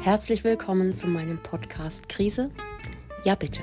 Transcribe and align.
Herzlich 0.00 0.44
willkommen 0.44 0.94
zu 0.94 1.08
meinem 1.08 1.38
Podcast 1.42 2.08
Krise. 2.08 2.50
Ja, 3.24 3.34
bitte. 3.34 3.62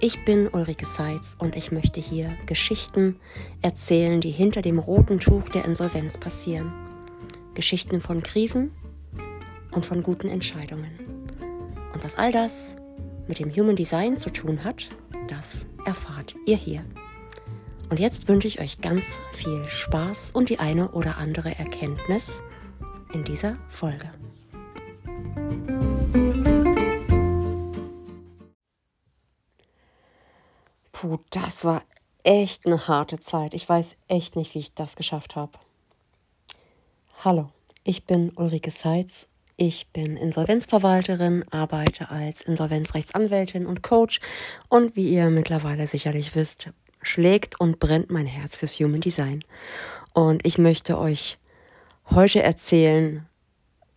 Ich 0.00 0.24
bin 0.24 0.48
Ulrike 0.48 0.86
Seitz 0.86 1.36
und 1.38 1.56
ich 1.56 1.70
möchte 1.70 2.00
hier 2.00 2.34
Geschichten 2.46 3.20
erzählen, 3.60 4.22
die 4.22 4.30
hinter 4.30 4.62
dem 4.62 4.78
roten 4.78 5.20
Tuch 5.20 5.50
der 5.50 5.66
Insolvenz 5.66 6.16
passieren. 6.16 6.72
Geschichten 7.52 8.00
von 8.00 8.22
Krisen 8.22 8.72
und 9.72 9.84
von 9.84 10.02
guten 10.02 10.28
Entscheidungen. 10.28 10.98
Und 11.92 12.02
was 12.02 12.16
all 12.16 12.32
das 12.32 12.74
mit 13.28 13.38
dem 13.38 13.54
Human 13.54 13.76
Design 13.76 14.16
zu 14.16 14.30
tun 14.30 14.64
hat, 14.64 14.88
das 15.28 15.66
erfahrt 15.84 16.34
ihr 16.46 16.56
hier. 16.56 16.82
Und 17.90 18.00
jetzt 18.00 18.26
wünsche 18.26 18.48
ich 18.48 18.58
euch 18.58 18.80
ganz 18.80 19.20
viel 19.32 19.68
Spaß 19.68 20.30
und 20.32 20.48
die 20.48 20.60
eine 20.60 20.92
oder 20.92 21.18
andere 21.18 21.56
Erkenntnis 21.58 22.42
in 23.12 23.22
dieser 23.22 23.58
Folge. 23.68 24.10
Puh, 31.16 31.22
das 31.30 31.64
war 31.64 31.82
echt 32.24 32.66
eine 32.66 32.88
harte 32.88 33.18
Zeit. 33.20 33.54
Ich 33.54 33.68
weiß 33.68 33.96
echt 34.08 34.36
nicht, 34.36 34.54
wie 34.54 34.58
ich 34.58 34.74
das 34.74 34.96
geschafft 34.96 35.36
habe. 35.36 35.52
Hallo, 37.24 37.50
ich 37.84 38.04
bin 38.04 38.32
Ulrike 38.36 38.70
Seitz. 38.70 39.26
Ich 39.56 39.88
bin 39.88 40.18
Insolvenzverwalterin, 40.18 41.44
arbeite 41.50 42.10
als 42.10 42.42
Insolvenzrechtsanwältin 42.42 43.64
und 43.64 43.82
Coach 43.82 44.20
und 44.68 44.96
wie 44.96 45.08
ihr 45.08 45.30
mittlerweile 45.30 45.86
sicherlich 45.86 46.34
wisst, 46.34 46.68
schlägt 47.00 47.58
und 47.58 47.78
brennt 47.78 48.10
mein 48.10 48.26
Herz 48.26 48.58
fürs 48.58 48.78
Human 48.78 49.00
Design. 49.00 49.42
Und 50.12 50.44
ich 50.44 50.58
möchte 50.58 50.98
euch 50.98 51.38
heute 52.10 52.42
erzählen, 52.42 53.26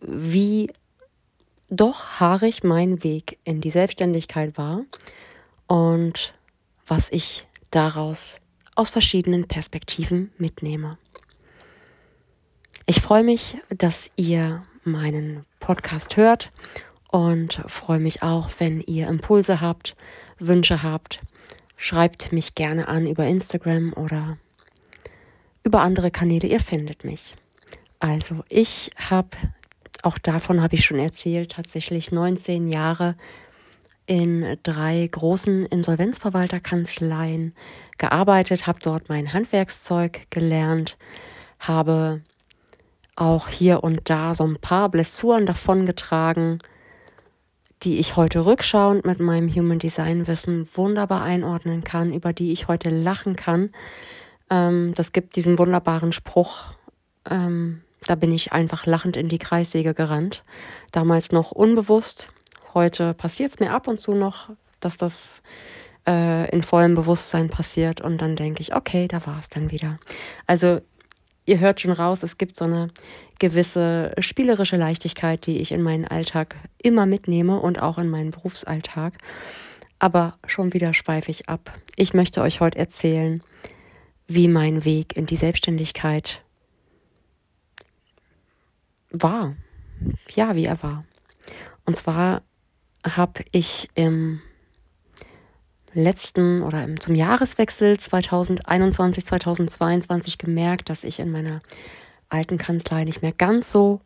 wie 0.00 0.72
doch 1.68 2.18
haarig 2.20 2.64
mein 2.64 3.04
Weg 3.04 3.38
in 3.44 3.60
die 3.60 3.70
Selbstständigkeit 3.70 4.56
war 4.56 4.86
und 5.66 6.32
was 6.90 7.08
ich 7.12 7.46
daraus 7.70 8.40
aus 8.74 8.90
verschiedenen 8.90 9.46
Perspektiven 9.46 10.32
mitnehme. 10.38 10.98
Ich 12.84 13.00
freue 13.00 13.22
mich, 13.22 13.58
dass 13.68 14.10
ihr 14.16 14.64
meinen 14.82 15.44
Podcast 15.60 16.16
hört 16.16 16.50
und 17.08 17.62
freue 17.68 18.00
mich 18.00 18.24
auch, 18.24 18.50
wenn 18.58 18.80
ihr 18.80 19.06
Impulse 19.06 19.60
habt, 19.60 19.94
Wünsche 20.40 20.82
habt. 20.82 21.20
Schreibt 21.76 22.32
mich 22.32 22.56
gerne 22.56 22.88
an 22.88 23.06
über 23.06 23.24
Instagram 23.24 23.92
oder 23.92 24.36
über 25.62 25.82
andere 25.82 26.10
Kanäle. 26.10 26.48
Ihr 26.48 26.60
findet 26.60 27.04
mich. 27.04 27.36
Also 28.00 28.42
ich 28.48 28.90
habe, 28.96 29.36
auch 30.02 30.18
davon 30.18 30.60
habe 30.60 30.74
ich 30.74 30.84
schon 30.84 30.98
erzählt, 30.98 31.52
tatsächlich 31.52 32.10
19 32.10 32.66
Jahre 32.66 33.14
in 34.10 34.56
drei 34.64 35.08
großen 35.08 35.66
Insolvenzverwalterkanzleien 35.66 37.54
gearbeitet, 37.96 38.66
habe 38.66 38.80
dort 38.82 39.08
mein 39.08 39.32
Handwerkszeug 39.32 40.22
gelernt, 40.30 40.96
habe 41.60 42.20
auch 43.14 43.46
hier 43.46 43.84
und 43.84 44.10
da 44.10 44.34
so 44.34 44.44
ein 44.44 44.58
paar 44.58 44.88
Blessuren 44.88 45.46
davongetragen, 45.46 46.58
die 47.84 48.00
ich 48.00 48.16
heute 48.16 48.44
rückschauend 48.46 49.06
mit 49.06 49.20
meinem 49.20 49.48
Human 49.54 49.78
Design 49.78 50.26
Wissen 50.26 50.68
wunderbar 50.74 51.22
einordnen 51.22 51.84
kann, 51.84 52.12
über 52.12 52.32
die 52.32 52.50
ich 52.50 52.66
heute 52.66 52.90
lachen 52.90 53.36
kann. 53.36 53.70
Ähm, 54.50 54.92
das 54.96 55.12
gibt 55.12 55.36
diesen 55.36 55.56
wunderbaren 55.56 56.10
Spruch, 56.10 56.64
ähm, 57.30 57.82
da 58.08 58.16
bin 58.16 58.32
ich 58.32 58.52
einfach 58.52 58.86
lachend 58.86 59.16
in 59.16 59.28
die 59.28 59.38
Kreissäge 59.38 59.94
gerannt. 59.94 60.42
Damals 60.90 61.30
noch 61.30 61.52
unbewusst, 61.52 62.32
Heute 62.74 63.14
passiert 63.14 63.52
es 63.52 63.60
mir 63.60 63.72
ab 63.72 63.88
und 63.88 64.00
zu 64.00 64.14
noch, 64.14 64.50
dass 64.80 64.96
das 64.96 65.42
äh, 66.06 66.48
in 66.50 66.62
vollem 66.62 66.94
Bewusstsein 66.94 67.48
passiert 67.48 68.00
und 68.00 68.18
dann 68.18 68.36
denke 68.36 68.60
ich, 68.60 68.74
okay, 68.74 69.08
da 69.08 69.26
war 69.26 69.38
es 69.38 69.48
dann 69.48 69.70
wieder. 69.70 69.98
Also 70.46 70.80
ihr 71.46 71.58
hört 71.58 71.80
schon 71.80 71.92
raus, 71.92 72.22
es 72.22 72.38
gibt 72.38 72.56
so 72.56 72.64
eine 72.64 72.88
gewisse 73.38 74.12
spielerische 74.18 74.76
Leichtigkeit, 74.76 75.46
die 75.46 75.58
ich 75.58 75.72
in 75.72 75.82
meinen 75.82 76.06
Alltag 76.06 76.54
immer 76.78 77.06
mitnehme 77.06 77.58
und 77.58 77.82
auch 77.82 77.98
in 77.98 78.08
meinen 78.08 78.30
Berufsalltag. 78.30 79.14
Aber 79.98 80.38
schon 80.46 80.72
wieder 80.72 80.94
schweife 80.94 81.30
ich 81.30 81.48
ab. 81.48 81.72
Ich 81.96 82.14
möchte 82.14 82.40
euch 82.40 82.60
heute 82.60 82.78
erzählen, 82.78 83.42
wie 84.28 84.48
mein 84.48 84.84
Weg 84.84 85.16
in 85.16 85.26
die 85.26 85.36
Selbstständigkeit 85.36 86.42
war. 89.10 89.56
Ja, 90.34 90.54
wie 90.54 90.64
er 90.64 90.82
war. 90.82 91.04
Und 91.84 91.96
zwar 91.96 92.42
habe 93.04 93.44
ich 93.52 93.88
im 93.94 94.40
letzten 95.92 96.62
oder 96.62 96.84
im, 96.84 97.00
zum 97.00 97.14
Jahreswechsel 97.14 97.98
2021, 97.98 99.26
2022 99.26 100.38
gemerkt, 100.38 100.88
dass 100.88 101.04
ich 101.04 101.18
in 101.18 101.30
meiner 101.30 101.62
alten 102.28 102.58
Kanzlei 102.58 103.04
nicht 103.04 103.22
mehr 103.22 103.32
ganz 103.32 103.72
so 103.72 104.00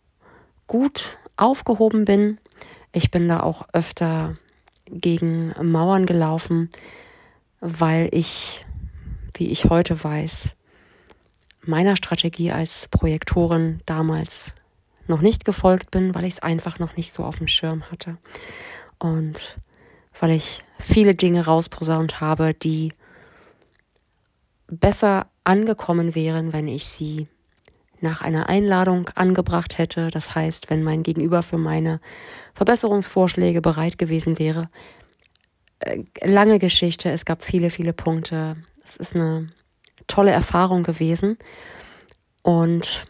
gut 0.66 1.18
aufgehoben 1.36 2.04
bin. 2.04 2.38
Ich 2.92 3.10
bin 3.10 3.28
da 3.28 3.40
auch 3.40 3.68
öfter 3.72 4.36
gegen 4.86 5.54
Mauern 5.60 6.06
gelaufen, 6.06 6.70
weil 7.60 8.08
ich, 8.12 8.64
wie 9.34 9.50
ich 9.50 9.66
heute 9.66 10.02
weiß, 10.02 10.50
meiner 11.62 11.96
Strategie 11.96 12.52
als 12.52 12.88
Projektorin 12.88 13.80
damals 13.86 14.52
noch 15.06 15.20
nicht 15.20 15.44
gefolgt 15.44 15.90
bin, 15.90 16.14
weil 16.14 16.24
ich 16.24 16.34
es 16.34 16.40
einfach 16.40 16.78
noch 16.78 16.96
nicht 16.96 17.12
so 17.12 17.24
auf 17.24 17.38
dem 17.38 17.48
Schirm 17.48 17.90
hatte 17.90 18.16
und 18.98 19.58
weil 20.20 20.30
ich 20.30 20.60
viele 20.78 21.14
Dinge 21.14 21.44
rausposaunt 21.44 22.20
habe, 22.20 22.54
die 22.54 22.92
besser 24.68 25.26
angekommen 25.44 26.14
wären, 26.14 26.52
wenn 26.52 26.68
ich 26.68 26.86
sie 26.86 27.28
nach 28.00 28.20
einer 28.20 28.48
Einladung 28.48 29.08
angebracht 29.14 29.78
hätte. 29.78 30.10
Das 30.10 30.34
heißt, 30.34 30.70
wenn 30.70 30.82
mein 30.82 31.02
Gegenüber 31.02 31.42
für 31.42 31.58
meine 31.58 32.00
Verbesserungsvorschläge 32.54 33.60
bereit 33.60 33.98
gewesen 33.98 34.38
wäre. 34.38 34.68
Äh, 35.80 36.04
lange 36.22 36.58
Geschichte, 36.58 37.10
es 37.10 37.24
gab 37.24 37.42
viele, 37.42 37.70
viele 37.70 37.92
Punkte. 37.92 38.56
Es 38.84 38.96
ist 38.96 39.14
eine 39.14 39.50
tolle 40.06 40.30
Erfahrung 40.30 40.82
gewesen 40.82 41.38
und 42.42 43.06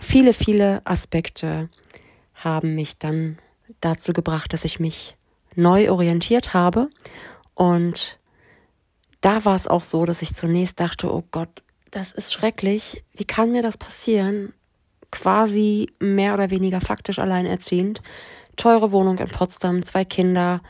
viele, 0.00 0.32
viele 0.32 0.84
Aspekte 0.84 1.68
haben 2.34 2.74
mich 2.74 2.98
dann 2.98 3.38
dazu 3.80 4.12
gebracht, 4.12 4.52
dass 4.52 4.64
ich 4.64 4.80
mich 4.80 5.16
neu 5.54 5.90
orientiert 5.90 6.54
habe. 6.54 6.88
Und 7.54 8.18
da 9.20 9.44
war 9.44 9.56
es 9.56 9.66
auch 9.66 9.82
so, 9.82 10.04
dass 10.04 10.22
ich 10.22 10.32
zunächst 10.32 10.80
dachte, 10.80 11.12
oh 11.12 11.24
Gott, 11.30 11.62
das 11.90 12.12
ist 12.12 12.32
schrecklich. 12.32 13.02
Wie 13.14 13.24
kann 13.24 13.52
mir 13.52 13.62
das 13.62 13.76
passieren? 13.76 14.52
Quasi 15.10 15.90
mehr 15.98 16.34
oder 16.34 16.50
weniger 16.50 16.80
faktisch 16.80 17.18
alleinerziehend. 17.18 18.02
Teure 18.56 18.92
Wohnung 18.92 19.18
in 19.18 19.28
Potsdam, 19.28 19.82
zwei 19.82 20.04
Kinder. 20.04 20.60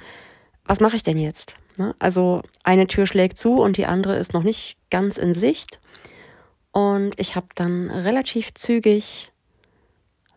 Was 0.65 0.81
mache 0.81 0.97
ich 0.97 1.03
denn 1.03 1.19
jetzt? 1.19 1.57
Ne? 1.79 1.95
Also 1.99 2.43
eine 2.63 2.87
Tür 2.87 3.07
schlägt 3.07 3.39
zu 3.39 3.61
und 3.61 3.77
die 3.77 3.87
andere 3.87 4.17
ist 4.17 4.33
noch 4.33 4.43
nicht 4.43 4.79
ganz 4.91 5.17
in 5.19 5.35
Sicht. 5.35 5.81
Und 6.73 7.19
ich 7.19 7.35
habe 7.35 7.49
dann 7.55 7.91
relativ 7.91 8.55
zügig 8.55 9.33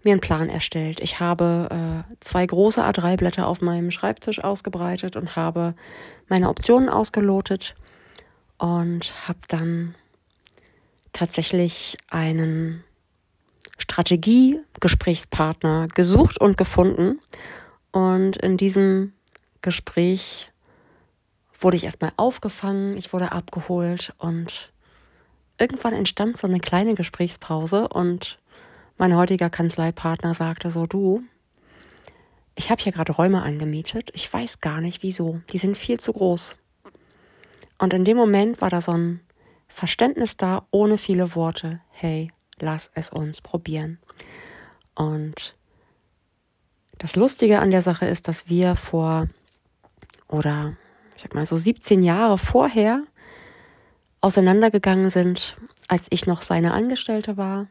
mir 0.04 0.12
einen 0.12 0.22
Plan 0.22 0.50
erstellt. 0.50 1.00
Ich 1.00 1.20
habe 1.20 1.68
äh, 1.72 2.04
zwei 2.20 2.44
große 2.46 2.84
A3-Blätter 2.84 3.48
auf 3.48 3.62
meinem 3.62 3.90
Schreibtisch 3.92 4.44
ausgebreitet 4.44 5.16
und 5.16 5.36
habe 5.36 5.76
meine 6.28 6.50
Optionen 6.50 6.90
ausgelotet 6.90 7.76
und 8.58 9.14
habe 9.28 9.40
dann 9.48 9.96
tatsächlich 11.14 11.98
einen 12.10 12.84
Strategie-Gesprächspartner 13.78 15.88
gesucht 15.90 16.40
und 16.40 16.58
gefunden. 16.58 17.20
Und 17.92 18.38
in 18.38 18.58
diesem 18.58 19.14
Gespräch 19.62 20.50
wurde 21.60 21.78
ich 21.78 21.84
erstmal 21.84 22.14
aufgefangen, 22.18 22.98
ich 22.98 23.14
wurde 23.14 23.32
abgeholt 23.32 24.16
und 24.18 24.72
irgendwann 25.60 25.94
entstand 25.94 26.38
so 26.38 26.48
eine 26.48 26.60
kleine 26.60 26.96
Gesprächspause 26.96 27.88
und 27.88 28.40
mein 28.98 29.16
heutiger 29.16 29.50
Kanzleipartner 29.50 30.34
sagte 30.34 30.72
so, 30.72 30.86
du, 30.86 31.24
ich 32.56 32.70
habe 32.70 32.82
hier 32.82 32.92
gerade 32.92 33.12
Räume 33.14 33.42
angemietet, 33.42 34.12
ich 34.14 34.32
weiß 34.32 34.60
gar 34.60 34.82
nicht 34.82 35.04
wieso, 35.04 35.42
die 35.52 35.58
sind 35.58 35.78
viel 35.78 36.00
zu 36.00 36.14
groß. 36.14 36.56
Und 37.78 37.94
in 37.94 38.06
dem 38.06 38.18
Moment 38.18 38.62
war 38.62 38.70
da 38.70 38.82
so 38.82 38.92
ein 38.92 39.22
Verständnis 39.68 40.38
da, 40.38 40.68
ohne 40.70 40.98
viele 40.98 41.34
Worte, 41.34 41.80
hey, 41.90 42.32
lass 42.60 42.92
es 42.94 43.10
uns 43.10 43.42
probieren. 43.42 44.00
Und 44.94 45.56
das 46.98 47.16
Lustige 47.16 47.60
an 47.60 47.72
der 47.72 47.82
Sache 47.82 48.06
ist, 48.06 48.28
dass 48.28 48.48
wir 48.48 48.76
vor, 48.76 49.28
oder 50.28 50.76
ich 51.16 51.24
sag 51.24 51.34
mal 51.34 51.46
so 51.46 51.58
17 51.58 52.04
Jahre 52.04 52.38
vorher 52.38 53.04
auseinandergegangen 54.20 55.10
sind, 55.10 55.58
als 55.88 56.06
ich 56.12 56.28
noch 56.28 56.44
seine 56.44 56.74
Angestellte 56.74 57.38
war 57.38 57.68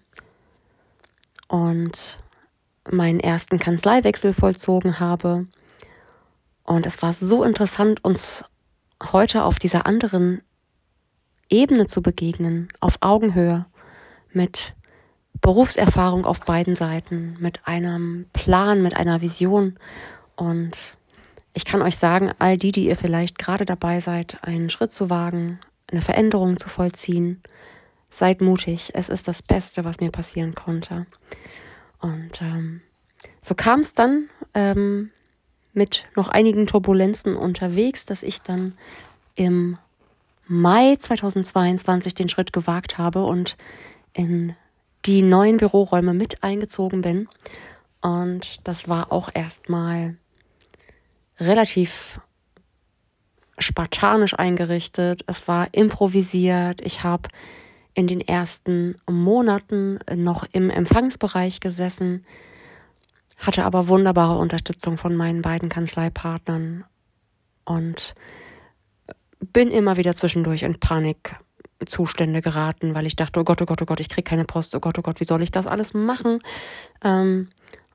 und 1.50 2.20
meinen 2.88 3.19
ersten 3.19 3.58
Kanzleiwechsel 3.58 4.32
vollzogen 4.32 5.00
habe. 5.00 5.47
Und 6.62 6.87
es 6.87 7.02
war 7.02 7.12
so 7.12 7.43
interessant, 7.43 8.05
uns 8.05 8.44
heute 9.12 9.43
auf 9.43 9.58
dieser 9.58 9.85
anderen 9.85 10.43
Ebene 11.49 11.87
zu 11.87 12.02
begegnen, 12.02 12.69
auf 12.79 12.99
Augenhöhe, 13.00 13.67
mit 14.32 14.75
Berufserfahrung 15.41 16.25
auf 16.25 16.41
beiden 16.41 16.76
Seiten, 16.76 17.37
mit 17.41 17.67
einem 17.67 18.26
Plan, 18.32 18.81
mit 18.81 18.97
einer 18.97 19.20
Vision. 19.20 19.76
Und 20.37 20.94
ich 21.52 21.64
kann 21.64 21.82
euch 21.82 21.97
sagen, 21.97 22.31
all 22.38 22.58
die, 22.58 22.70
die 22.70 22.87
ihr 22.87 22.97
vielleicht 22.97 23.38
gerade 23.38 23.64
dabei 23.64 23.99
seid, 23.99 24.38
einen 24.43 24.70
Schritt 24.70 24.93
zu 24.93 25.11
wagen, 25.11 25.58
eine 25.91 26.02
Veränderung 26.02 26.58
zu 26.58 26.69
vollziehen, 26.69 27.43
seid 28.11 28.41
mutig. 28.41 28.91
Es 28.95 29.09
ist 29.09 29.29
das 29.29 29.43
Beste, 29.43 29.85
was 29.85 30.01
mir 30.01 30.11
passieren 30.11 30.55
konnte. 30.55 31.07
Und 32.01 32.43
ähm, 32.43 32.83
so 33.43 33.55
kam 33.55 33.81
es 33.81 33.95
dann 33.95 34.29
ähm, 34.55 35.11
mit 35.73 36.05
noch 36.17 36.29
einigen 36.29 36.67
Turbulenzen 36.67 37.37
unterwegs, 37.37 38.07
dass 38.07 38.23
ich 38.23 38.43
dann 38.43 38.75
im 39.35 39.79
Mai 40.47 40.97
2022 40.97 42.15
den 42.15 42.29
Schritt 42.29 42.53
gewagt 42.53 42.99
habe 42.99 43.25
und 43.25 43.57
in 44.12 44.57
die 45.07 45.23
neuen 45.23 45.57
Büroräume 45.57 46.12
mit 46.12 46.43
eingezogen 46.43 47.03
bin. 47.03 47.29
Und 48.01 48.67
das 48.67 48.89
war 48.89 49.12
auch 49.12 49.31
erstmal 49.33 50.17
relativ 51.39 52.21
spartanisch 53.59 54.35
eingerichtet. 54.35 55.23
Es 55.27 55.47
war 55.47 55.69
improvisiert. 55.73 56.81
Ich 56.81 57.05
habe 57.05 57.29
in 57.95 58.07
den 58.07 58.21
ersten 58.21 58.97
Monaten 59.09 59.99
noch 60.15 60.45
im 60.53 60.71
Empfangsbereich 60.71 61.61
gesessen, 61.61 62.25
hatte 63.39 63.65
aber 63.65 63.89
wunderbare 63.89 64.39
Unterstützung 64.39 64.99
von 64.99 65.17
meinen 65.17 65.43
beiden 65.43 65.69
Kanzleipartnern 65.69 66.85
und 67.65 68.15
bin 69.53 69.71
immer 69.71 69.97
wieder 69.97 70.15
zwischendurch 70.15 70.63
in 70.63 70.79
Panikzustände 70.79 72.43
geraten, 72.43 72.95
weil 72.95 73.07
ich 73.07 73.17
dachte, 73.17 73.41
oh 73.41 73.45
Gott, 73.45 73.63
oh 73.63 73.67
Gott, 73.67 73.81
oh 73.83 73.87
Gott, 73.87 74.01
ich 74.01 74.09
kriege 74.09 74.29
keine 74.29 74.45
Post, 74.45 74.75
oh 74.75 74.81
Gott, 74.81 74.99
oh 74.99 75.03
Gott, 75.03 75.21
wie 75.21 75.25
soll 75.25 75.43
ich 75.43 75.51
das 75.51 75.67
alles 75.67 75.95
machen? 75.95 76.41
Ähm, 77.03 77.49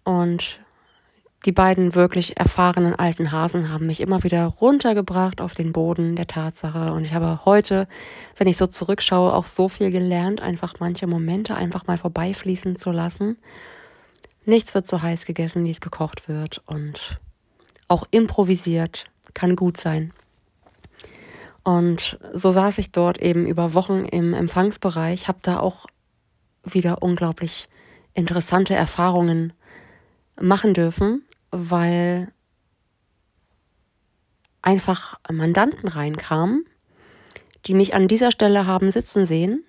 und 0.03 0.59
die 1.45 1.51
beiden 1.51 1.93
wirklich 1.93 2.37
erfahrenen 2.37 2.95
alten 2.95 3.31
Hasen 3.31 3.69
haben 3.71 3.85
mich 3.85 4.01
immer 4.01 4.23
wieder 4.23 4.45
runtergebracht 4.45 5.41
auf 5.41 5.53
den 5.53 5.73
Boden 5.73 6.15
der 6.15 6.25
Tatsache. 6.25 6.91
Und 6.91 7.05
ich 7.05 7.13
habe 7.13 7.45
heute, 7.45 7.87
wenn 8.35 8.47
ich 8.47 8.57
so 8.57 8.65
zurückschaue, 8.65 9.31
auch 9.31 9.45
so 9.45 9.69
viel 9.69 9.91
gelernt, 9.91 10.41
einfach 10.41 10.75
manche 10.79 11.05
Momente 11.05 11.55
einfach 11.55 11.85
mal 11.85 11.99
vorbeifließen 11.99 12.77
zu 12.77 12.89
lassen. 12.89 13.37
Nichts 14.45 14.73
wird 14.73 14.87
so 14.87 15.03
heiß 15.03 15.25
gegessen, 15.25 15.63
wie 15.65 15.71
es 15.71 15.81
gekocht 15.81 16.27
wird. 16.27 16.63
Und 16.65 17.19
auch 17.87 18.07
improvisiert 18.09 19.05
kann 19.35 19.55
gut 19.55 19.77
sein. 19.77 20.13
Und 21.63 22.17
so 22.33 22.49
saß 22.49 22.79
ich 22.79 22.91
dort 22.91 23.19
eben 23.21 23.45
über 23.45 23.75
Wochen 23.75 24.05
im 24.05 24.33
Empfangsbereich, 24.33 25.27
habe 25.27 25.39
da 25.43 25.59
auch 25.59 25.85
wieder 26.63 27.03
unglaublich 27.03 27.69
interessante 28.13 28.73
Erfahrungen 28.73 29.53
machen 30.39 30.73
dürfen 30.73 31.23
weil 31.55 32.31
einfach 34.61 35.19
Mandanten 35.31 35.87
reinkamen, 35.87 36.65
die 37.65 37.73
mich 37.73 37.93
an 37.93 38.07
dieser 38.07 38.31
Stelle 38.31 38.67
haben 38.67 38.91
sitzen 38.91 39.25
sehen. 39.25 39.63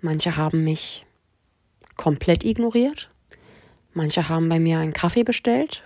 Manche 0.00 0.36
haben 0.36 0.64
mich 0.64 1.04
komplett 1.96 2.44
ignoriert. 2.44 3.10
Manche 3.94 4.28
haben 4.28 4.48
bei 4.48 4.58
mir 4.60 4.78
einen 4.78 4.92
Kaffee 4.92 5.24
bestellt. 5.24 5.82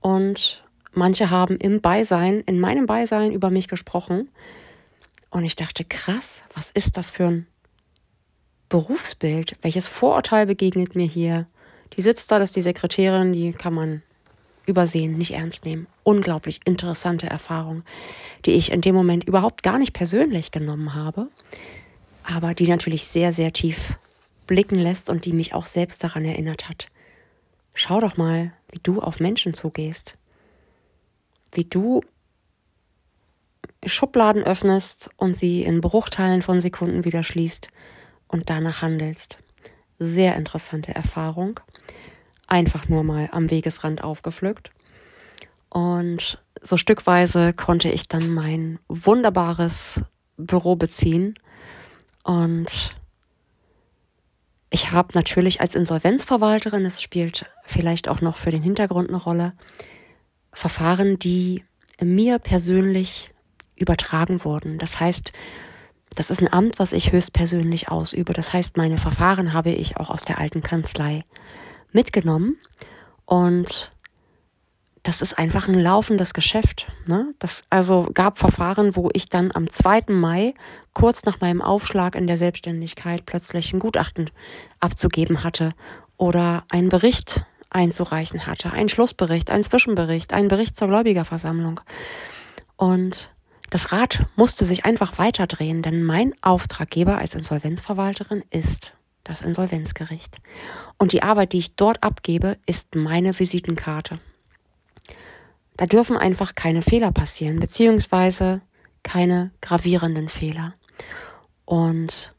Und 0.00 0.64
manche 0.92 1.30
haben 1.30 1.56
im 1.56 1.80
Beisein, 1.80 2.40
in 2.42 2.60
meinem 2.60 2.86
Beisein 2.86 3.32
über 3.32 3.50
mich 3.50 3.68
gesprochen. 3.68 4.28
Und 5.30 5.44
ich 5.44 5.56
dachte, 5.56 5.84
krass, 5.84 6.42
was 6.54 6.70
ist 6.70 6.96
das 6.96 7.10
für 7.10 7.26
ein 7.26 7.46
Berufsbild? 8.68 9.56
Welches 9.62 9.88
Vorurteil 9.88 10.46
begegnet 10.46 10.94
mir 10.94 11.06
hier? 11.06 11.46
Die 11.94 12.02
sitzt 12.02 12.30
da, 12.30 12.38
das 12.38 12.50
ist 12.50 12.56
die 12.56 12.62
Sekretärin, 12.62 13.32
die 13.32 13.52
kann 13.52 13.74
man 13.74 14.02
übersehen, 14.66 15.16
nicht 15.16 15.32
ernst 15.32 15.64
nehmen. 15.64 15.86
Unglaublich 16.02 16.60
interessante 16.64 17.26
Erfahrung, 17.26 17.82
die 18.44 18.52
ich 18.52 18.70
in 18.72 18.80
dem 18.80 18.94
Moment 18.94 19.24
überhaupt 19.24 19.62
gar 19.62 19.78
nicht 19.78 19.92
persönlich 19.92 20.50
genommen 20.50 20.94
habe, 20.94 21.28
aber 22.22 22.54
die 22.54 22.68
natürlich 22.68 23.04
sehr, 23.04 23.32
sehr 23.32 23.52
tief 23.52 23.98
blicken 24.46 24.78
lässt 24.78 25.10
und 25.10 25.24
die 25.24 25.32
mich 25.32 25.54
auch 25.54 25.66
selbst 25.66 26.02
daran 26.02 26.24
erinnert 26.24 26.68
hat. 26.68 26.86
Schau 27.74 28.00
doch 28.00 28.16
mal, 28.16 28.52
wie 28.70 28.80
du 28.82 29.00
auf 29.00 29.20
Menschen 29.20 29.54
zugehst, 29.54 30.16
wie 31.52 31.64
du 31.64 32.00
Schubladen 33.84 34.42
öffnest 34.42 35.10
und 35.16 35.34
sie 35.34 35.62
in 35.62 35.80
Bruchteilen 35.80 36.42
von 36.42 36.60
Sekunden 36.60 37.04
wieder 37.04 37.22
schließt 37.22 37.68
und 38.28 38.50
danach 38.50 38.82
handelst. 38.82 39.38
Sehr 39.98 40.36
interessante 40.36 40.94
Erfahrung 40.94 41.60
einfach 42.46 42.88
nur 42.88 43.04
mal 43.04 43.28
am 43.32 43.50
Wegesrand 43.50 44.02
aufgepflückt. 44.02 44.70
Und 45.68 46.42
so 46.62 46.76
stückweise 46.76 47.52
konnte 47.52 47.88
ich 47.88 48.08
dann 48.08 48.32
mein 48.32 48.78
wunderbares 48.88 50.00
Büro 50.36 50.76
beziehen. 50.76 51.34
Und 52.24 52.96
ich 54.70 54.90
habe 54.92 55.08
natürlich 55.14 55.60
als 55.60 55.74
Insolvenzverwalterin, 55.74 56.84
es 56.84 57.00
spielt 57.00 57.46
vielleicht 57.64 58.08
auch 58.08 58.20
noch 58.20 58.36
für 58.36 58.50
den 58.50 58.62
Hintergrund 58.62 59.08
eine 59.08 59.18
Rolle, 59.18 59.52
Verfahren, 60.52 61.18
die 61.18 61.64
mir 62.02 62.38
persönlich 62.38 63.32
übertragen 63.76 64.42
wurden. 64.44 64.78
Das 64.78 64.98
heißt, 65.00 65.32
das 66.14 66.30
ist 66.30 66.40
ein 66.40 66.52
Amt, 66.52 66.78
was 66.78 66.92
ich 66.92 67.12
höchstpersönlich 67.12 67.90
ausübe. 67.90 68.32
Das 68.32 68.52
heißt, 68.52 68.78
meine 68.78 68.96
Verfahren 68.96 69.52
habe 69.52 69.70
ich 69.70 69.98
auch 69.98 70.08
aus 70.08 70.24
der 70.24 70.38
alten 70.38 70.62
Kanzlei 70.62 71.24
mitgenommen 71.92 72.56
und 73.24 73.92
das 75.06 75.22
ist 75.22 75.38
einfach 75.38 75.68
ein 75.68 75.78
laufendes 75.78 76.34
Geschäft. 76.34 76.90
Ne? 77.06 77.32
Das 77.38 77.62
also 77.70 78.08
gab 78.12 78.38
Verfahren, 78.38 78.96
wo 78.96 79.08
ich 79.12 79.28
dann 79.28 79.52
am 79.54 79.70
2. 79.70 80.06
Mai, 80.08 80.54
kurz 80.94 81.24
nach 81.24 81.40
meinem 81.40 81.62
Aufschlag 81.62 82.16
in 82.16 82.26
der 82.26 82.38
Selbstständigkeit, 82.38 83.24
plötzlich 83.24 83.72
ein 83.72 83.78
Gutachten 83.78 84.30
abzugeben 84.80 85.44
hatte 85.44 85.70
oder 86.16 86.64
einen 86.70 86.88
Bericht 86.88 87.44
einzureichen 87.70 88.46
hatte, 88.46 88.72
einen 88.72 88.88
Schlussbericht, 88.88 89.50
einen 89.50 89.62
Zwischenbericht, 89.62 90.32
einen 90.32 90.48
Bericht 90.48 90.76
zur 90.76 90.88
Gläubigerversammlung. 90.88 91.80
Und 92.76 93.30
das 93.70 93.92
Rad 93.92 94.26
musste 94.34 94.64
sich 94.64 94.84
einfach 94.84 95.18
weiterdrehen, 95.18 95.82
denn 95.82 96.02
mein 96.02 96.34
Auftraggeber 96.42 97.18
als 97.18 97.34
Insolvenzverwalterin 97.34 98.42
ist 98.50 98.95
das 99.28 99.42
Insolvenzgericht. 99.42 100.38
Und 100.98 101.12
die 101.12 101.22
Arbeit, 101.22 101.52
die 101.52 101.58
ich 101.58 101.76
dort 101.76 102.02
abgebe, 102.02 102.58
ist 102.66 102.94
meine 102.94 103.38
Visitenkarte. 103.38 104.18
Da 105.76 105.86
dürfen 105.86 106.16
einfach 106.16 106.54
keine 106.54 106.82
Fehler 106.82 107.12
passieren, 107.12 107.60
beziehungsweise 107.60 108.62
keine 109.02 109.50
gravierenden 109.60 110.28
Fehler. 110.28 110.74
Und 111.64 112.34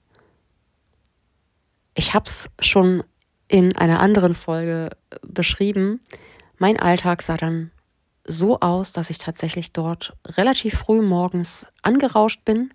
ich 1.94 2.14
habe 2.14 2.28
es 2.28 2.50
schon 2.60 3.04
in 3.48 3.76
einer 3.76 4.00
anderen 4.00 4.36
Folge 4.36 4.90
beschrieben. 5.22 6.02
Mein 6.58 6.80
Alltag 6.80 7.22
sah 7.22 7.38
dann 7.38 7.72
so 8.24 8.60
aus, 8.60 8.92
dass 8.92 9.10
ich 9.10 9.18
tatsächlich 9.18 9.72
dort 9.72 10.16
relativ 10.26 10.78
früh 10.78 11.02
morgens 11.02 11.66
angerauscht 11.82 12.44
bin. 12.46 12.74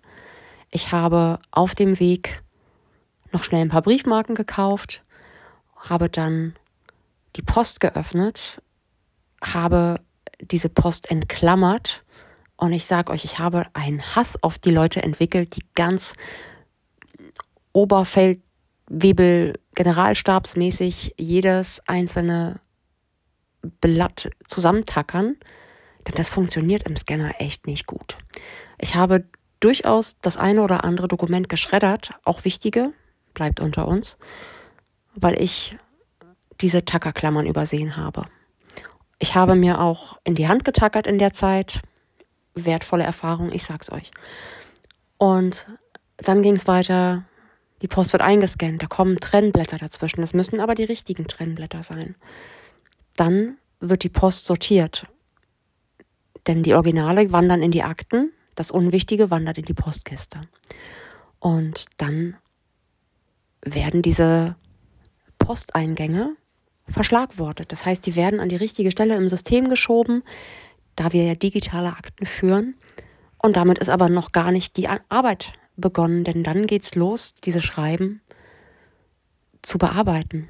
Ich 0.71 0.91
habe 0.91 1.39
auf 1.51 1.75
dem 1.75 1.99
Weg 1.99 2.42
noch 3.33 3.43
schnell 3.43 3.61
ein 3.61 3.69
paar 3.69 3.81
Briefmarken 3.81 4.35
gekauft, 4.35 5.01
habe 5.75 6.09
dann 6.09 6.55
die 7.35 7.41
Post 7.41 7.79
geöffnet, 7.79 8.61
habe 9.41 9.99
diese 10.39 10.69
Post 10.69 11.09
entklammert 11.09 12.03
und 12.55 12.71
ich 12.71 12.85
sage 12.85 13.11
euch, 13.11 13.25
ich 13.25 13.39
habe 13.39 13.65
einen 13.73 14.01
Hass 14.15 14.41
auf 14.41 14.57
die 14.57 14.71
Leute 14.71 15.03
entwickelt, 15.03 15.55
die 15.55 15.65
ganz 15.75 16.13
Oberfeldwebel 17.73 19.59
generalstabsmäßig 19.75 21.15
jedes 21.17 21.81
einzelne 21.87 22.59
Blatt 23.81 24.29
zusammentackern, 24.47 25.35
denn 26.07 26.15
das 26.15 26.29
funktioniert 26.29 26.83
im 26.83 26.95
Scanner 26.95 27.33
echt 27.39 27.65
nicht 27.65 27.87
gut. 27.87 28.17
Ich 28.77 28.95
habe 28.95 29.25
durchaus 29.59 30.17
das 30.21 30.37
eine 30.37 30.61
oder 30.61 30.83
andere 30.83 31.07
Dokument 31.07 31.49
geschreddert, 31.49 32.11
auch 32.25 32.45
wichtige, 32.45 32.93
bleibt 33.33 33.59
unter 33.59 33.87
uns, 33.87 34.17
weil 35.15 35.41
ich 35.41 35.77
diese 36.61 36.85
Tackerklammern 36.85 37.45
übersehen 37.45 37.97
habe. 37.97 38.23
Ich 39.19 39.35
habe 39.35 39.55
mir 39.55 39.79
auch 39.79 40.17
in 40.23 40.35
die 40.35 40.47
Hand 40.47 40.65
getackert 40.65 41.07
in 41.07 41.17
der 41.17 41.33
Zeit. 41.33 41.81
Wertvolle 42.55 43.03
Erfahrung, 43.03 43.51
ich 43.51 43.63
sag's 43.63 43.91
euch. 43.91 44.11
Und 45.17 45.67
dann 46.17 46.41
ging 46.41 46.55
es 46.55 46.67
weiter. 46.67 47.23
Die 47.81 47.87
Post 47.87 48.13
wird 48.13 48.21
eingescannt, 48.21 48.81
da 48.81 48.87
kommen 48.87 49.17
Trennblätter 49.17 49.77
dazwischen. 49.77 50.21
Das 50.21 50.33
müssen 50.33 50.59
aber 50.59 50.75
die 50.75 50.83
richtigen 50.83 51.27
Trennblätter 51.27 51.83
sein. 51.83 52.15
Dann 53.15 53.57
wird 53.79 54.03
die 54.03 54.09
Post 54.09 54.45
sortiert. 54.45 55.05
Denn 56.47 56.63
die 56.63 56.73
Originale 56.73 57.31
wandern 57.31 57.61
in 57.61 57.71
die 57.71 57.83
Akten, 57.83 58.31
das 58.55 58.71
Unwichtige 58.71 59.29
wandert 59.29 59.57
in 59.57 59.65
die 59.65 59.73
Postkiste. 59.73 60.41
Und 61.39 61.85
dann 61.97 62.37
werden 63.65 64.01
diese 64.01 64.55
Posteingänge 65.37 66.35
verschlagwortet. 66.87 67.71
Das 67.71 67.85
heißt, 67.85 68.05
die 68.05 68.15
werden 68.15 68.39
an 68.39 68.49
die 68.49 68.55
richtige 68.55 68.91
Stelle 68.91 69.15
im 69.15 69.29
System 69.29 69.69
geschoben, 69.69 70.23
da 70.95 71.13
wir 71.13 71.23
ja 71.23 71.35
digitale 71.35 71.89
Akten 71.89 72.25
führen. 72.25 72.75
Und 73.37 73.57
damit 73.57 73.79
ist 73.79 73.89
aber 73.89 74.09
noch 74.09 74.31
gar 74.31 74.51
nicht 74.51 74.77
die 74.77 74.87
Arbeit 74.87 75.53
begonnen, 75.75 76.23
denn 76.23 76.43
dann 76.43 76.67
geht's 76.67 76.95
los, 76.95 77.33
diese 77.43 77.61
Schreiben 77.61 78.21
zu 79.61 79.77
bearbeiten, 79.77 80.49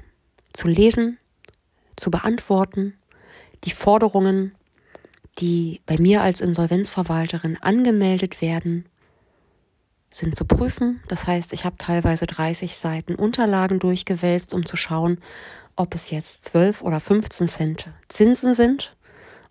zu 0.52 0.68
lesen, 0.68 1.18
zu 1.96 2.10
beantworten, 2.10 2.94
die 3.64 3.70
Forderungen, 3.70 4.54
die 5.38 5.80
bei 5.86 5.98
mir 5.98 6.22
als 6.22 6.40
Insolvenzverwalterin 6.40 7.56
angemeldet 7.60 8.42
werden, 8.42 8.86
sind 10.14 10.36
zu 10.36 10.44
prüfen. 10.44 11.00
Das 11.08 11.26
heißt, 11.26 11.52
ich 11.52 11.64
habe 11.64 11.76
teilweise 11.76 12.26
30 12.26 12.76
Seiten 12.76 13.14
Unterlagen 13.16 13.78
durchgewälzt, 13.80 14.54
um 14.54 14.64
zu 14.64 14.76
schauen, 14.76 15.18
ob 15.76 15.94
es 15.94 16.10
jetzt 16.10 16.44
12 16.44 16.82
oder 16.82 17.00
15 17.00 17.48
Cent 17.48 17.88
Zinsen 18.08 18.54
sind, 18.54 18.96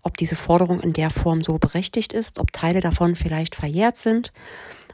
ob 0.02 0.16
diese 0.18 0.36
Forderung 0.36 0.80
in 0.80 0.94
der 0.94 1.10
Form 1.10 1.42
so 1.42 1.58
berechtigt 1.58 2.14
ist, 2.14 2.40
ob 2.40 2.54
Teile 2.54 2.80
davon 2.80 3.16
vielleicht 3.16 3.56
verjährt 3.56 3.98
sind. 3.98 4.32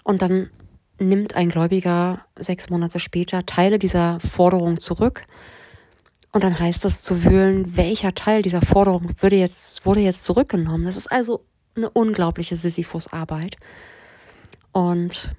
Und 0.04 0.22
dann 0.24 0.50
nimmt 0.98 1.36
ein 1.36 1.50
Gläubiger 1.50 2.26
sechs 2.36 2.70
Monate 2.70 3.00
später 3.00 3.46
Teile 3.46 3.78
dieser 3.78 4.20
Forderung 4.20 4.80
zurück. 4.80 5.22
Und 6.32 6.44
dann 6.44 6.60
heißt 6.60 6.84
es 6.86 7.02
zu 7.04 7.24
wühlen, 7.24 7.78
welcher 7.78 8.14
Teil 8.14 8.42
dieser 8.42 8.62
Forderung 8.62 9.12
würde 9.20 9.36
jetzt, 9.36 9.86
wurde 9.86 10.02
jetzt 10.02 10.24
zurückgenommen. 10.24 10.86
Das 10.86 10.98
ist 10.98 11.12
also 11.12 11.46
eine 11.76 11.90
unglaubliche 11.90 12.56
Sisyphus-Arbeit. 12.56 13.56
Und 14.72 15.36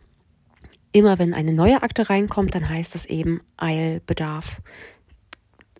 immer 0.92 1.18
wenn 1.18 1.34
eine 1.34 1.52
neue 1.52 1.82
Akte 1.82 2.10
reinkommt, 2.10 2.54
dann 2.54 2.68
heißt 2.68 2.94
es 2.94 3.04
eben 3.04 3.40
Eilbedarf. 3.56 4.60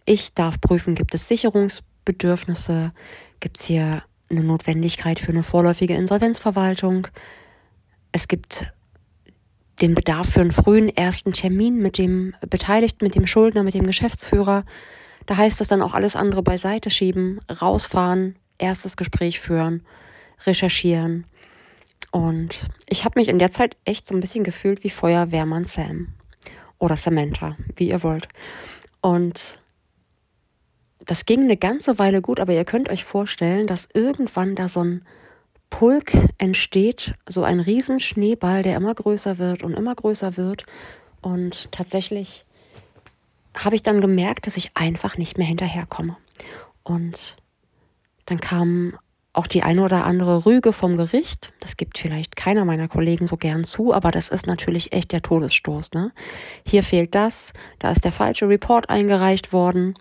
Ich 0.05 0.35
darf 0.35 0.61
prüfen, 0.61 0.95
gibt 0.95 1.15
es 1.15 1.29
Sicherungsbedürfnisse, 1.29 2.93
gibt 3.41 3.59
es 3.59 3.65
hier 3.65 4.03
eine 4.31 4.45
Notwendigkeit 4.45 5.19
für 5.19 5.33
eine 5.33 5.43
vorläufige 5.43 5.95
Insolvenzverwaltung. 5.95 7.09
Es 8.13 8.29
gibt 8.29 8.73
den 9.81 9.95
Bedarf 9.95 10.31
für 10.31 10.41
einen 10.41 10.53
frühen 10.53 10.89
ersten 10.89 11.33
Termin 11.33 11.77
mit 11.79 11.99
dem 11.99 12.35
Beteiligten, 12.49 13.05
mit 13.05 13.15
dem 13.15 13.27
Schuldner, 13.27 13.63
mit 13.63 13.75
dem 13.75 13.87
Geschäftsführer. 13.87 14.65
Da 15.27 15.37
heißt 15.37 15.61
es 15.61 15.69
dann 15.69 15.83
auch 15.83 15.95
alles 15.95 16.17
andere 16.17 16.43
beiseite 16.43 16.91
schieben, 16.91 17.41
rausfahren, 17.61 18.37
erstes 18.59 18.97
Gespräch 18.97 19.41
führen, 19.41 19.83
recherchieren. 20.45 21.27
Und 22.11 22.69
ich 22.89 23.05
habe 23.05 23.19
mich 23.19 23.29
in 23.29 23.39
der 23.39 23.53
Zeit 23.53 23.77
echt 23.85 24.07
so 24.07 24.15
ein 24.15 24.21
bisschen 24.21 24.45
gefühlt 24.45 24.83
wie 24.83 24.91
Feuerwehrmann 24.91 25.65
Sam 25.65 26.09
oder 26.79 26.97
Samantha, 26.97 27.57
wie 27.77 27.91
ihr 27.91 28.03
wollt. 28.03 28.29
Und 29.01 29.61
das 31.07 31.25
ging 31.25 31.43
eine 31.43 31.57
ganze 31.57 31.99
Weile 31.99 32.21
gut, 32.21 32.41
aber 32.41 32.53
ihr 32.53 32.65
könnt 32.65 32.89
euch 32.89 33.05
vorstellen, 33.05 33.67
dass 33.67 33.89
irgendwann 33.95 34.55
da 34.55 34.69
so 34.69 34.83
ein 34.83 35.05
Pulk 35.71 36.13
entsteht, 36.39 37.15
so 37.29 37.45
ein 37.45 37.61
Riesenschneeball, 37.61 38.63
der 38.63 38.77
immer 38.77 38.95
größer 38.95 39.39
wird 39.39 39.63
und 39.63 39.75
immer 39.75 39.95
größer 39.95 40.37
wird. 40.37 40.67
Und 41.23 41.71
tatsächlich 41.73 42.45
habe 43.55 43.77
ich 43.77 43.83
dann 43.83 44.01
gemerkt, 44.01 44.47
dass 44.47 44.57
ich 44.57 44.73
einfach 44.75 45.17
nicht 45.17 45.39
mehr 45.39 45.47
hinterherkomme. 45.47 46.17
Und 46.83 47.37
dann 48.27 48.41
kam 48.41 48.99
auch 49.33 49.47
die 49.47 49.63
eine 49.63 49.85
oder 49.85 50.05
andere 50.05 50.45
Rüge 50.45 50.73
vom 50.73 50.97
Gericht. 50.97 51.53
Das 51.61 51.77
gibt 51.77 51.99
vielleicht 51.99 52.35
keiner 52.37 52.65
meiner 52.65 52.89
Kollegen 52.89 53.27
so 53.27 53.37
gern 53.37 53.65
zu, 53.65 53.95
aber 53.95 54.11
das 54.11 54.29
ist 54.29 54.47
natürlich 54.47 54.93
echt 54.93 55.13
der 55.13 55.23
Todesstoß. 55.23 55.93
Ne? 55.93 56.13
Hier 56.67 56.83
fehlt 56.83 57.15
das, 57.15 57.53
da 57.79 57.93
ist 57.93 58.05
der 58.05 58.13
falsche 58.13 58.49
Report 58.49 58.91
eingereicht 58.91 59.53
worden. 59.53 59.95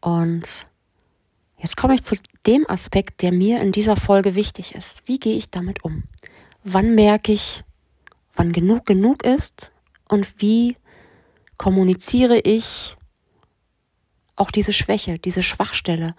Und 0.00 0.66
Jetzt 1.58 1.76
komme 1.76 1.94
ich 1.94 2.02
zu 2.02 2.16
dem 2.46 2.68
Aspekt, 2.68 3.22
der 3.22 3.32
mir 3.32 3.60
in 3.60 3.72
dieser 3.72 3.96
Folge 3.96 4.34
wichtig 4.34 4.74
ist. 4.74 5.02
Wie 5.06 5.18
gehe 5.18 5.36
ich 5.36 5.50
damit 5.50 5.84
um? 5.84 6.04
Wann 6.62 6.94
merke 6.94 7.32
ich, 7.32 7.64
wann 8.34 8.52
genug 8.52 8.84
genug 8.86 9.24
ist 9.24 9.70
und 10.08 10.40
wie 10.40 10.76
kommuniziere 11.56 12.38
ich 12.38 12.96
auch 14.36 14.50
diese 14.50 14.74
Schwäche, 14.74 15.18
diese 15.18 15.42
Schwachstelle, 15.42 16.14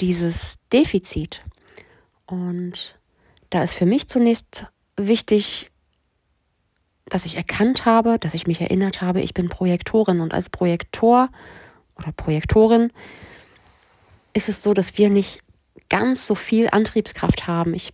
dieses 0.00 0.56
Defizit? 0.72 1.42
Und 2.26 2.98
da 3.50 3.62
ist 3.62 3.74
für 3.74 3.86
mich 3.86 4.08
zunächst 4.08 4.66
wichtig, 4.96 5.70
dass 7.06 7.26
ich 7.26 7.36
erkannt 7.36 7.84
habe, 7.84 8.18
dass 8.18 8.34
ich 8.34 8.46
mich 8.46 8.60
erinnert 8.60 9.02
habe, 9.02 9.20
ich 9.20 9.34
bin 9.34 9.48
Projektorin 9.48 10.20
und 10.20 10.32
als 10.32 10.50
Projektor 10.50 11.28
oder 11.96 12.12
Projektorin 12.12 12.92
ist 14.32 14.48
es 14.48 14.62
so, 14.62 14.74
dass 14.74 14.98
wir 14.98 15.10
nicht 15.10 15.40
ganz 15.88 16.26
so 16.26 16.34
viel 16.34 16.68
Antriebskraft 16.70 17.46
haben. 17.46 17.74
Ich 17.74 17.92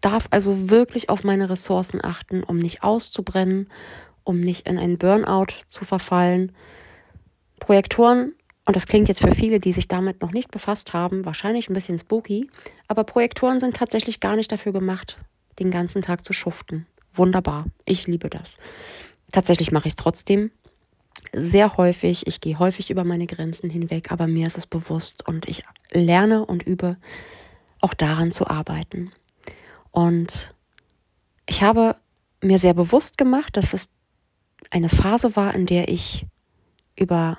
darf 0.00 0.26
also 0.30 0.70
wirklich 0.70 1.08
auf 1.08 1.24
meine 1.24 1.50
Ressourcen 1.50 2.02
achten, 2.02 2.42
um 2.42 2.58
nicht 2.58 2.82
auszubrennen, 2.82 3.68
um 4.24 4.40
nicht 4.40 4.68
in 4.68 4.78
einen 4.78 4.98
Burnout 4.98 5.54
zu 5.68 5.84
verfallen. 5.84 6.52
Projektoren, 7.58 8.34
und 8.70 8.76
das 8.76 8.86
klingt 8.86 9.08
jetzt 9.08 9.20
für 9.20 9.34
viele, 9.34 9.58
die 9.58 9.72
sich 9.72 9.88
damit 9.88 10.22
noch 10.22 10.30
nicht 10.30 10.52
befasst 10.52 10.92
haben, 10.92 11.24
wahrscheinlich 11.24 11.68
ein 11.68 11.72
bisschen 11.72 11.98
spooky, 11.98 12.48
aber 12.86 13.02
Projektoren 13.02 13.58
sind 13.58 13.74
tatsächlich 13.74 14.20
gar 14.20 14.36
nicht 14.36 14.52
dafür 14.52 14.70
gemacht, 14.70 15.16
den 15.58 15.72
ganzen 15.72 16.02
Tag 16.02 16.24
zu 16.24 16.32
schuften. 16.32 16.86
Wunderbar, 17.12 17.64
ich 17.84 18.06
liebe 18.06 18.30
das. 18.30 18.58
Tatsächlich 19.32 19.72
mache 19.72 19.88
ich 19.88 19.94
es 19.94 19.96
trotzdem, 19.96 20.52
sehr 21.32 21.78
häufig, 21.78 22.28
ich 22.28 22.40
gehe 22.40 22.60
häufig 22.60 22.90
über 22.90 23.02
meine 23.02 23.26
Grenzen 23.26 23.70
hinweg, 23.70 24.12
aber 24.12 24.28
mir 24.28 24.46
ist 24.46 24.56
es 24.56 24.68
bewusst 24.68 25.26
und 25.26 25.48
ich 25.48 25.64
lerne 25.90 26.46
und 26.46 26.62
übe 26.62 26.96
auch 27.80 27.92
daran 27.92 28.30
zu 28.30 28.46
arbeiten. 28.46 29.10
Und 29.90 30.54
ich 31.44 31.64
habe 31.64 31.96
mir 32.40 32.60
sehr 32.60 32.74
bewusst 32.74 33.18
gemacht, 33.18 33.56
dass 33.56 33.74
es 33.74 33.88
eine 34.70 34.88
Phase 34.88 35.34
war, 35.34 35.56
in 35.56 35.66
der 35.66 35.88
ich 35.88 36.24
über 36.94 37.38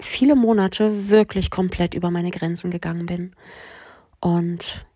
viele 0.00 0.36
Monate 0.36 1.08
wirklich 1.08 1.50
komplett 1.50 1.94
über 1.94 2.10
meine 2.10 2.30
Grenzen 2.30 2.70
gegangen 2.70 3.06
bin. 3.06 3.34
Und 4.20 4.86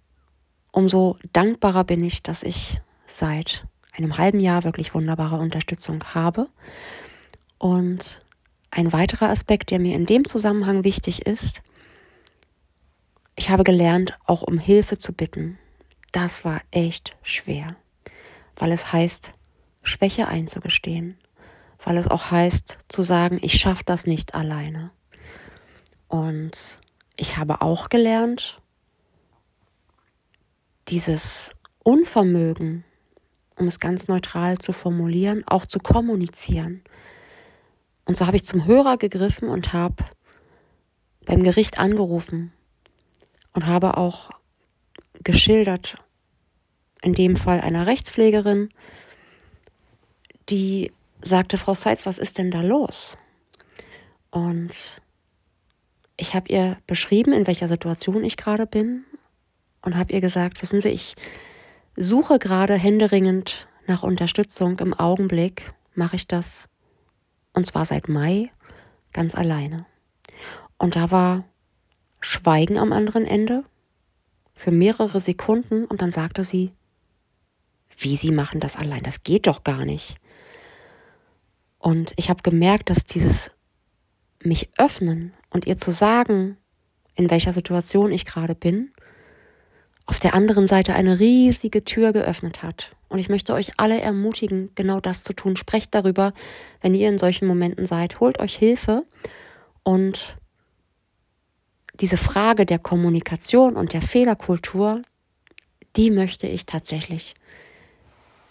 umso 0.73 1.17
dankbarer 1.33 1.85
bin 1.85 2.05
ich, 2.05 2.23
dass 2.23 2.43
ich 2.43 2.81
seit 3.07 3.67
einem 3.93 4.19
halben 4.19 4.41
Jahr 4.41 4.65
wirklich 4.65 4.95
wunderbare 4.95 5.37
Unterstützung 5.37 6.03
habe. 6.15 6.49
Und 7.59 8.23
ein 8.71 8.93
weiterer 8.93 9.31
Aspekt, 9.31 9.71
der 9.71 9.79
mir 9.79 9.95
in 9.95 10.07
dem 10.07 10.25
Zusammenhang 10.25 10.85
wichtig 10.85 11.27
ist, 11.27 11.63
ich 13.37 13.51
habe 13.51 13.65
gelernt, 13.65 14.17
auch 14.27 14.43
um 14.43 14.59
Hilfe 14.59 14.99
zu 14.99 15.13
bitten. 15.13 15.59
Das 16.13 16.45
war 16.45 16.61
echt 16.71 17.17
schwer, 17.23 17.77
weil 18.57 18.71
es 18.73 18.93
heißt, 18.93 19.33
Schwäche 19.83 20.29
einzugestehen, 20.29 21.19
weil 21.85 21.99
es 21.99 22.09
auch 22.09 22.31
heißt, 22.31 22.79
zu 22.89 23.03
sagen, 23.03 23.39
ich 23.43 23.59
schaffe 23.59 23.85
das 23.85 24.07
nicht 24.07 24.35
alleine. 24.35 24.91
Und 26.09 26.79
ich 27.17 27.37
habe 27.37 27.61
auch 27.61 27.89
gelernt, 27.89 28.61
dieses 30.89 31.55
Unvermögen, 31.83 32.85
um 33.57 33.67
es 33.67 33.81
ganz 33.81 34.09
neutral 34.09 34.59
zu 34.59 34.73
formulieren, 34.73 35.45
auch 35.47 35.67
zu 35.67 35.79
kommunizieren. 35.79 36.83
Und 38.07 38.17
so 38.17 38.27
habe 38.27 38.37
ich 38.37 38.45
zum 38.45 38.65
Hörer 38.65 38.97
gegriffen 38.97 39.49
und 39.49 39.73
habe 39.73 40.05
beim 41.25 41.43
Gericht 41.43 41.79
angerufen 41.79 42.53
und 43.53 43.67
habe 43.67 43.97
auch 43.97 44.31
geschildert, 45.23 45.97
in 47.03 47.15
dem 47.15 47.37
Fall 47.37 47.61
einer 47.61 47.87
Rechtspflegerin, 47.87 48.71
die 50.49 50.93
sagte, 51.25 51.59
Frau 51.59 51.75
Seitz, 51.75 52.07
was 52.07 52.19
ist 52.19 52.39
denn 52.39 52.51
da 52.51 52.61
los? 52.61 53.19
Und 54.31 55.01
ich 56.17 56.35
habe 56.35 56.53
ihr 56.53 56.79
beschrieben, 56.87 57.33
in 57.33 57.47
welcher 57.47 57.69
Situation 57.69 58.25
ich 58.25 58.37
gerade 58.37 58.67
bin 58.67 59.05
und 59.83 59.97
habe 59.97 60.13
ihr 60.13 60.21
gesagt, 60.21 60.61
wissen 60.63 60.81
Sie, 60.81 60.89
ich 60.89 61.15
suche 61.97 62.39
gerade 62.39 62.75
händeringend 62.75 63.69
nach 63.87 64.03
Unterstützung. 64.03 64.79
Im 64.79 64.95
Augenblick 64.95 65.73
mache 65.95 66.17
ich 66.17 66.27
das, 66.27 66.69
und 67.53 67.67
zwar 67.67 67.85
seit 67.85 68.09
Mai, 68.09 68.51
ganz 69.13 69.35
alleine. 69.35 69.87
Und 70.79 70.97
da 70.97 71.11
war 71.11 71.45
Schweigen 72.21 72.79
am 72.79 72.93
anderen 72.93 73.27
Ende 73.27 73.65
für 74.55 74.71
mehrere 74.71 75.21
Sekunden 75.21 75.85
und 75.85 76.03
dann 76.03 76.11
sagte 76.11 76.45
sie, 76.45 76.73
wie 77.97 78.17
Sie 78.17 78.33
machen 78.33 78.61
das 78.61 78.77
allein, 78.77 79.03
das 79.03 79.23
geht 79.23 79.47
doch 79.47 79.63
gar 79.63 79.85
nicht. 79.85 80.17
Und 81.85 82.15
ich 82.17 82.31
habe 82.31 82.41
gemerkt, 82.41 82.89
dass 82.89 83.05
dieses 83.05 83.51
mich 84.43 84.71
öffnen 84.79 85.35
und 85.51 85.67
ihr 85.67 85.77
zu 85.77 85.91
sagen, 85.91 86.57
in 87.15 87.29
welcher 87.29 87.53
Situation 87.53 88.11
ich 88.11 88.25
gerade 88.25 88.55
bin, 88.55 88.91
auf 90.07 90.19
der 90.19 90.33
anderen 90.33 90.67
Seite 90.67 90.95
eine 90.95 91.21
riesige 91.21 91.85
Tür 91.85 92.15
geöffnet 92.15 92.63
hat. 92.63 92.97
Und 93.11 93.19
ich 93.19 93.29
möchte 93.29 93.53
euch 93.53 93.73
alle 93.77 94.01
ermutigen, 94.01 94.71
genau 94.75 94.99
das 95.01 95.25
zu 95.25 95.35
tun. 95.35 95.57
Sprecht 95.57 95.95
darüber, 95.95 96.33
wenn 96.81 96.95
ihr 96.95 97.11
in 97.11 97.19
solchen 97.19 97.47
Momenten 97.47 97.85
seid. 97.85 98.19
Holt 98.19 98.41
euch 98.41 98.57
Hilfe 98.57 99.05
und 99.83 100.39
diese 102.01 102.17
Frage 102.17 102.65
der 102.65 102.79
Kommunikation 102.79 103.77
und 103.77 103.93
der 103.93 104.01
Fehlerkultur, 104.01 105.03
die 105.97 106.11
möchte 106.11 106.47
ich 106.47 106.65
tatsächlich 106.65 107.35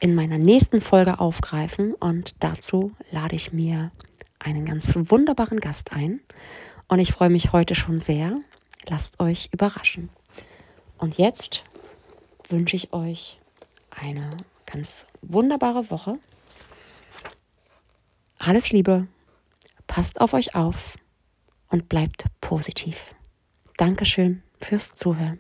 in 0.04 0.16
meiner 0.16 0.38
nächsten 0.38 0.82
Folge 0.82 1.22
aufgreifen 1.22 1.94
und 1.94 2.36
dazu 2.44 2.92
lade 3.10 3.38
ich 3.38 3.54
mir 3.54 3.94
einen 4.38 4.66
ganz 4.66 4.98
wunderbaren 4.98 5.62
Gast 5.62 5.94
ein 5.94 6.20
und 6.90 7.00
ich 7.00 7.14
freue 7.14 7.30
mich 7.30 7.54
heute 7.54 7.74
schon 7.74 8.00
sehr. 8.00 8.36
Lasst 8.90 9.22
euch 9.22 9.48
überraschen. 9.54 10.10
Und 10.98 11.18
jetzt 11.18 11.64
wünsche 12.50 12.76
ich 12.76 12.92
euch 12.92 13.40
eine 13.92 14.30
ganz 14.66 15.08
wunderbare 15.22 15.90
Woche. 15.90 16.20
Alles 18.40 18.72
Liebe, 18.72 19.08
passt 19.88 20.20
auf 20.20 20.34
euch 20.34 20.54
auf 20.54 20.98
und 21.70 21.88
bleibt 21.88 22.26
positiv. 22.42 23.16
Dankeschön 23.78 24.44
fürs 24.60 24.96
Zuhören. 24.96 25.40